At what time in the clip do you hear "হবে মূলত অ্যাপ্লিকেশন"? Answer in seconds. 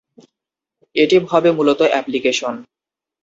1.31-2.53